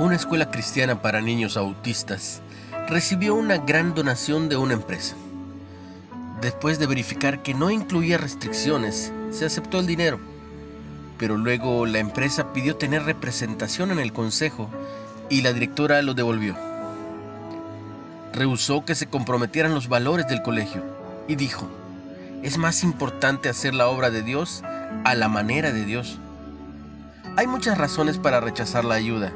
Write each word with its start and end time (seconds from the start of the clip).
una 0.00 0.16
escuela 0.16 0.50
cristiana 0.50 1.02
para 1.02 1.20
niños 1.20 1.58
autistas 1.58 2.40
recibió 2.88 3.34
una 3.34 3.58
gran 3.58 3.94
donación 3.94 4.48
de 4.48 4.56
una 4.56 4.72
empresa. 4.72 5.14
Después 6.40 6.78
de 6.78 6.86
verificar 6.86 7.42
que 7.42 7.52
no 7.52 7.70
incluía 7.70 8.16
restricciones, 8.16 9.12
se 9.30 9.44
aceptó 9.44 9.78
el 9.78 9.86
dinero. 9.86 10.18
Pero 11.18 11.36
luego 11.36 11.84
la 11.84 11.98
empresa 11.98 12.54
pidió 12.54 12.76
tener 12.76 13.02
representación 13.02 13.90
en 13.90 13.98
el 13.98 14.14
consejo 14.14 14.70
y 15.28 15.42
la 15.42 15.52
directora 15.52 16.00
lo 16.00 16.14
devolvió. 16.14 16.56
Rehusó 18.32 18.86
que 18.86 18.94
se 18.94 19.06
comprometieran 19.06 19.74
los 19.74 19.90
valores 19.90 20.26
del 20.28 20.40
colegio 20.40 20.82
y 21.28 21.36
dijo, 21.36 21.68
es 22.42 22.56
más 22.56 22.84
importante 22.84 23.50
hacer 23.50 23.74
la 23.74 23.88
obra 23.88 24.08
de 24.08 24.22
Dios 24.22 24.62
a 25.04 25.14
la 25.14 25.28
manera 25.28 25.72
de 25.72 25.84
Dios. 25.84 26.18
Hay 27.36 27.46
muchas 27.46 27.76
razones 27.76 28.16
para 28.16 28.40
rechazar 28.40 28.86
la 28.86 28.94
ayuda, 28.94 29.30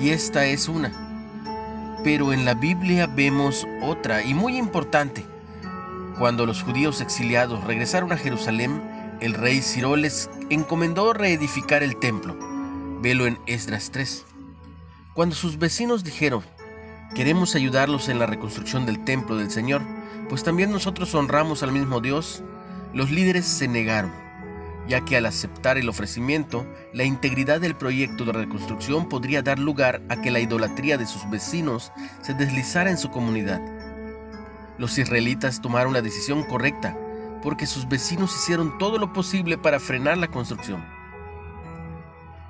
y 0.00 0.10
esta 0.10 0.44
es 0.46 0.68
una. 0.68 0.92
Pero 2.02 2.32
en 2.32 2.44
la 2.44 2.54
Biblia 2.54 3.06
vemos 3.06 3.66
otra 3.82 4.22
y 4.22 4.34
muy 4.34 4.56
importante. 4.56 5.24
Cuando 6.18 6.46
los 6.46 6.62
judíos 6.62 7.00
exiliados 7.00 7.64
regresaron 7.64 8.12
a 8.12 8.16
Jerusalén, 8.16 8.82
el 9.20 9.34
rey 9.34 9.62
Ciro 9.62 9.96
les 9.96 10.30
encomendó 10.50 11.12
reedificar 11.12 11.82
el 11.82 11.96
templo. 11.96 12.36
Velo 13.00 13.26
en 13.26 13.38
Esdras 13.46 13.90
3. 13.90 14.24
Cuando 15.14 15.34
sus 15.34 15.58
vecinos 15.58 16.04
dijeron, 16.04 16.42
queremos 17.14 17.54
ayudarlos 17.54 18.08
en 18.08 18.18
la 18.18 18.26
reconstrucción 18.26 18.86
del 18.86 19.04
templo 19.04 19.36
del 19.36 19.50
Señor, 19.50 19.82
pues 20.28 20.42
también 20.42 20.70
nosotros 20.70 21.14
honramos 21.14 21.62
al 21.62 21.72
mismo 21.72 22.00
Dios, 22.00 22.42
los 22.92 23.10
líderes 23.10 23.46
se 23.46 23.68
negaron 23.68 24.23
ya 24.88 25.04
que 25.04 25.16
al 25.16 25.26
aceptar 25.26 25.78
el 25.78 25.88
ofrecimiento, 25.88 26.66
la 26.92 27.04
integridad 27.04 27.60
del 27.60 27.76
proyecto 27.76 28.24
de 28.24 28.32
reconstrucción 28.32 29.08
podría 29.08 29.42
dar 29.42 29.58
lugar 29.58 30.02
a 30.08 30.20
que 30.20 30.30
la 30.30 30.40
idolatría 30.40 30.98
de 30.98 31.06
sus 31.06 31.28
vecinos 31.30 31.92
se 32.20 32.34
deslizara 32.34 32.90
en 32.90 32.98
su 32.98 33.10
comunidad. 33.10 33.60
Los 34.78 34.98
israelitas 34.98 35.60
tomaron 35.60 35.92
la 35.92 36.02
decisión 36.02 36.42
correcta, 36.44 36.96
porque 37.42 37.66
sus 37.66 37.88
vecinos 37.88 38.34
hicieron 38.34 38.76
todo 38.78 38.98
lo 38.98 39.12
posible 39.12 39.56
para 39.56 39.78
frenar 39.78 40.18
la 40.18 40.28
construcción. 40.28 40.84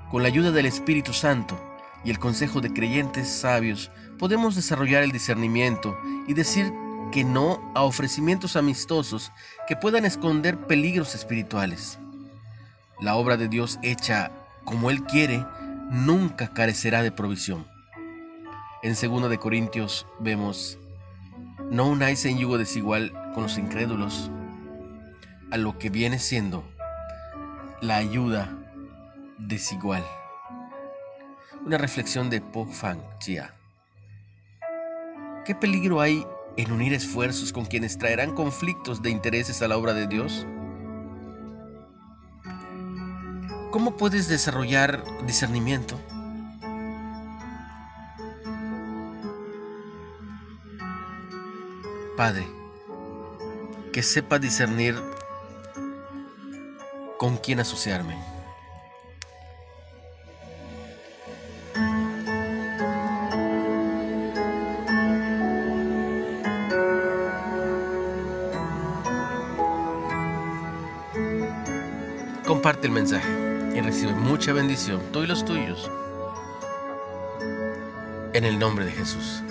Con 0.09 0.23
la 0.23 0.27
ayuda 0.27 0.51
del 0.51 0.65
Espíritu 0.65 1.13
Santo 1.13 1.59
y 2.03 2.09
el 2.09 2.19
consejo 2.19 2.61
de 2.61 2.71
creyentes 2.71 3.27
sabios, 3.29 3.91
podemos 4.17 4.55
desarrollar 4.55 5.03
el 5.03 5.11
discernimiento 5.11 5.97
y 6.27 6.33
decir 6.33 6.71
que 7.11 7.23
no 7.23 7.71
a 7.75 7.83
ofrecimientos 7.83 8.55
amistosos 8.55 9.31
que 9.67 9.75
puedan 9.75 10.05
esconder 10.05 10.57
peligros 10.67 11.15
espirituales. 11.15 11.99
La 12.99 13.15
obra 13.15 13.35
de 13.37 13.49
Dios 13.49 13.77
hecha 13.83 14.31
como 14.63 14.89
Él 14.89 15.03
quiere 15.03 15.45
nunca 15.89 16.47
carecerá 16.53 17.03
de 17.03 17.11
provisión. 17.11 17.67
En 18.83 18.93
2 18.93 19.29
de 19.29 19.37
Corintios 19.37 20.07
vemos, 20.19 20.77
no 21.71 21.87
unáis 21.87 22.23
en 22.25 22.37
yugo 22.37 22.57
desigual 22.57 23.11
con 23.33 23.43
los 23.43 23.57
incrédulos, 23.57 24.29
a 25.51 25.57
lo 25.57 25.77
que 25.77 25.89
viene 25.89 26.19
siendo 26.19 26.63
la 27.81 27.97
ayuda 27.97 28.49
desigual. 29.37 30.03
Una 31.65 31.77
reflexión 31.77 32.29
de 32.29 32.41
Po 32.41 32.65
Fang 32.65 32.99
Chia. 33.19 33.53
¿Qué 35.45 35.53
peligro 35.53 36.01
hay 36.01 36.25
en 36.57 36.71
unir 36.71 36.93
esfuerzos 36.93 37.51
con 37.51 37.65
quienes 37.65 37.97
traerán 37.97 38.33
conflictos 38.33 39.01
de 39.01 39.09
intereses 39.09 39.61
a 39.61 39.67
la 39.67 39.77
obra 39.77 39.93
de 39.93 40.07
Dios? 40.07 40.47
¿Cómo 43.75 43.97
puedes 43.97 44.29
desarrollar 44.29 45.03
discernimiento? 45.27 45.99
Padre, 52.15 52.47
que 53.91 54.01
sepa 54.01 54.39
discernir 54.39 54.95
con 57.17 57.35
quién 57.35 57.59
asociarme. 57.59 58.15
Comparte 72.45 72.87
el 72.87 72.93
mensaje 72.93 73.44
y 73.75 73.81
recibe 73.81 74.13
mucha 74.13 74.53
bendición, 74.53 75.01
tú 75.11 75.23
y 75.23 75.27
los 75.27 75.43
tuyos. 75.43 75.91
En 78.33 78.45
el 78.45 78.57
nombre 78.57 78.85
de 78.85 78.91
Jesús. 78.91 79.43